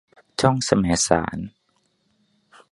[0.39, 1.37] ช่องแสมสาร